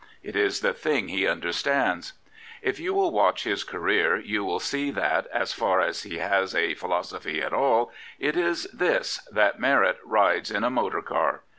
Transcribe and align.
It 0.23 0.35
is 0.35 0.61
the 0.61 0.73
thing 0.73 1.09
he 1.09 1.27
under 1.27 1.51
stands. 1.53 2.13
If 2.63 2.79
you 2.79 2.91
will 2.95 3.11
watch 3.11 3.43
his 3.43 3.63
career 3.63 4.15
you 4.17 4.43
will 4.43 4.59
see 4.59 4.89
that, 4.89 5.27
as 5.31 5.53
far 5.53 5.79
as 5.79 6.01
he 6.01 6.17
has 6.17 6.55
a 6.55 6.73
philosophy 6.73 7.39
at 7.39 7.53
all, 7.53 7.91
it 8.17 8.35
is 8.35 8.63
this, 8.73 9.19
that 9.31 9.59
merit 9.59 9.99
rides 10.03 10.49
in 10.49 10.63
a 10.63 10.71
motor 10.71 11.03
car. 11.03 11.43